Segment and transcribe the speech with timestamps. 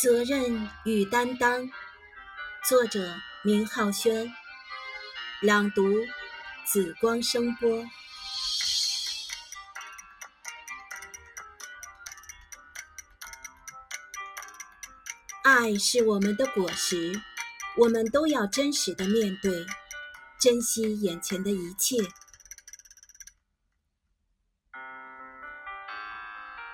[0.00, 1.68] 责任与担当，
[2.66, 3.14] 作者
[3.44, 4.32] 明浩轩，
[5.42, 5.82] 朗读
[6.64, 7.84] 紫光声波。
[15.44, 17.20] 爱是我们的果实，
[17.76, 19.66] 我们都要真实的面对，
[20.40, 21.96] 珍惜眼前的一切。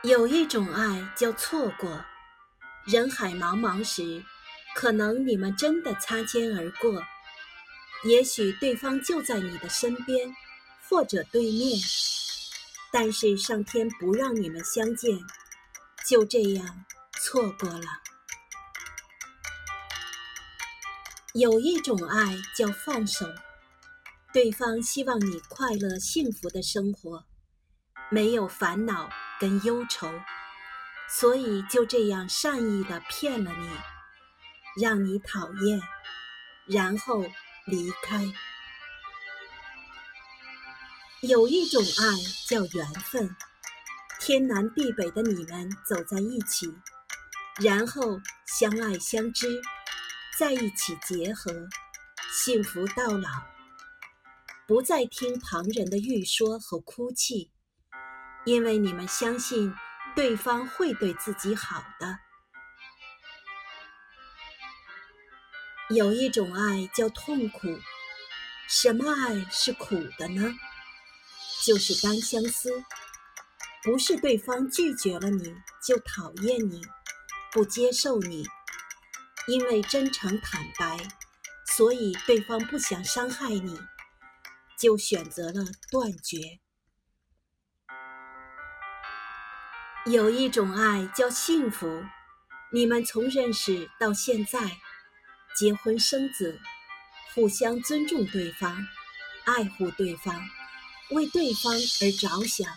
[0.04, 2.04] 有一种爱叫错过。
[2.86, 4.24] 人海茫茫时，
[4.76, 7.02] 可能你们真的擦肩而过，
[8.04, 10.32] 也许对方就在你的身边，
[10.88, 11.80] 或者对面，
[12.92, 15.18] 但是上天不让你们相见，
[16.08, 16.84] 就这样
[17.20, 17.86] 错过了。
[21.34, 23.26] 有一种爱叫放手，
[24.32, 27.24] 对方希望你快乐幸福的生活，
[28.10, 29.10] 没有烦恼
[29.40, 30.08] 跟忧愁。
[31.08, 35.80] 所以就这样善意的骗了你，让你讨厌，
[36.66, 37.24] 然后
[37.64, 38.24] 离开。
[41.22, 43.34] 有一种爱叫缘分，
[44.20, 46.74] 天南地北的你们走在一起，
[47.60, 49.62] 然后相爱相知，
[50.38, 51.50] 在一起结合，
[52.32, 53.28] 幸福到老，
[54.66, 57.50] 不再听旁人的预说和哭泣，
[58.44, 59.72] 因为你们相信。
[60.16, 62.18] 对方会对自己好的。
[65.90, 67.78] 有一种爱叫痛苦，
[68.66, 70.58] 什么爱是苦的呢？
[71.66, 72.82] 就是单相思，
[73.82, 75.54] 不是对方拒绝了你
[75.86, 76.80] 就讨厌你，
[77.52, 78.48] 不接受你，
[79.46, 80.96] 因为真诚坦白，
[81.66, 83.78] 所以对方不想伤害你，
[84.78, 86.58] 就选择了断绝。
[90.06, 92.04] 有一种爱叫幸福，
[92.70, 94.78] 你们从认识到现在，
[95.56, 96.60] 结婚生子，
[97.34, 98.86] 互相尊重对方，
[99.44, 100.40] 爱护对方，
[101.10, 102.72] 为对方而着想，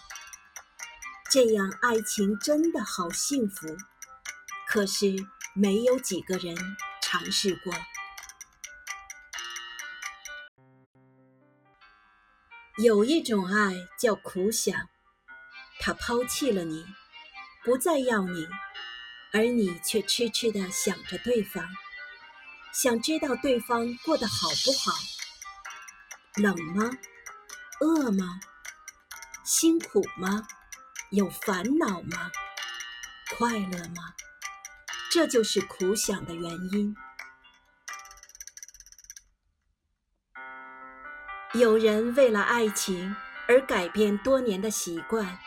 [1.30, 3.78] 这样爱情真的好幸福。
[4.68, 5.16] 可是
[5.54, 6.58] 没有几个人
[7.04, 7.72] 尝试过。
[12.80, 14.90] 有一种爱叫苦想，
[15.80, 16.88] 他抛弃了你。
[17.64, 18.48] 不再要你，
[19.34, 21.68] 而你却痴痴地想着对方，
[22.72, 24.98] 想知道对方过得好不好，
[26.36, 26.90] 冷吗？
[27.82, 28.40] 饿吗？
[29.44, 30.48] 辛苦吗？
[31.12, 32.32] 有烦恼吗？
[33.38, 34.14] 快乐吗？
[35.12, 36.96] 这就是苦想的原因。
[41.54, 43.16] 有人为了爱情
[43.48, 45.40] 而改变多年的习惯。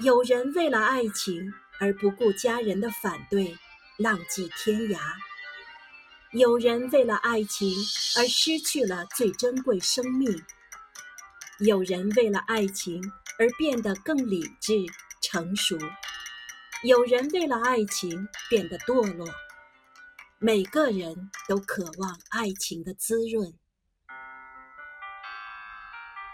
[0.00, 3.56] 有人为了爱情而不顾家人的反对，
[3.96, 4.98] 浪迹天涯；
[6.32, 7.74] 有人为了爱情
[8.18, 10.30] 而失去了最珍贵生命；
[11.60, 13.02] 有人为了爱情
[13.38, 14.74] 而变得更理智
[15.22, 15.78] 成熟；
[16.82, 19.26] 有人为了爱情变得堕落。
[20.38, 23.54] 每个人都渴望爱情的滋润，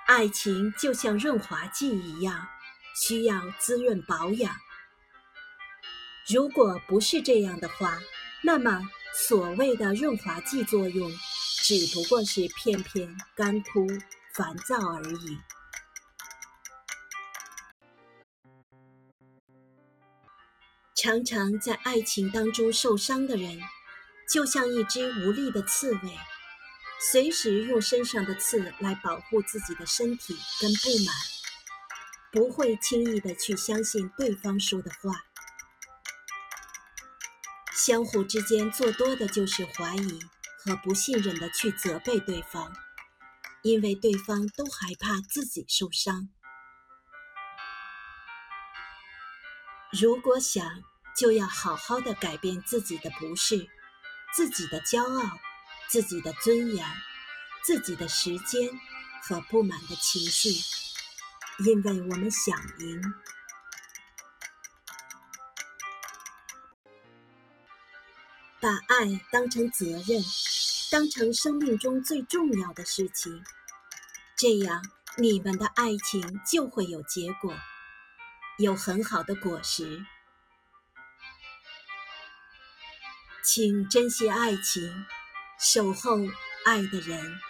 [0.08, 2.48] 爱情就像润滑剂一样。
[2.94, 4.54] 需要滋润保养。
[6.32, 7.98] 如果不是这样的话，
[8.42, 11.10] 那么所谓的润滑剂作用，
[11.62, 13.86] 只不过是片片干枯、
[14.34, 15.38] 烦躁而已。
[20.94, 23.60] 常常在爱情当中受伤的人，
[24.32, 26.16] 就像一只无力的刺猬，
[27.10, 31.41] 随时用身上的刺来保护自己的身体跟不满。
[32.32, 35.26] 不会轻易的去相信对方说的话，
[37.76, 40.18] 相互之间做多的就是怀疑
[40.64, 42.72] 和不信任的去责备对方，
[43.62, 46.30] 因为对方都害怕自己受伤。
[49.90, 50.66] 如果想，
[51.14, 53.68] 就要好好的改变自己的不是，
[54.34, 55.38] 自己的骄傲，
[55.90, 56.86] 自己的尊严，
[57.62, 58.70] 自己的时间
[59.22, 60.48] 和不满的情绪。
[61.64, 63.14] 因为我们想赢，
[68.60, 70.20] 把爱当成责任，
[70.90, 73.44] 当成生命中最重要的事情，
[74.36, 74.84] 这样
[75.18, 77.54] 你们的爱情就会有结果，
[78.58, 80.04] 有很好的果实。
[83.44, 85.06] 请珍惜爱情，
[85.60, 86.16] 守候
[86.64, 87.40] 爱的人。